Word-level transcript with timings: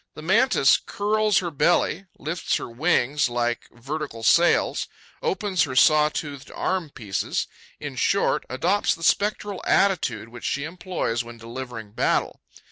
The 0.15 0.23
Mantis 0.23 0.77
curls 0.83 1.37
her 1.37 1.51
belly; 1.51 2.07
lifts 2.17 2.55
her 2.55 2.67
wings 2.67 3.29
like 3.29 3.67
vertical 3.71 4.23
sails; 4.23 4.87
opens 5.21 5.61
her 5.65 5.75
saw 5.75 6.09
toothed 6.09 6.49
arm 6.49 6.89
pieces; 6.89 7.45
in 7.79 7.95
short, 7.97 8.43
adopts 8.49 8.95
the 8.95 9.03
spectral 9.03 9.61
attitude 9.63 10.29
which 10.29 10.43
she 10.45 10.63
employs 10.63 11.23
when 11.23 11.37
delivering 11.37 11.91
battle. 11.91 12.41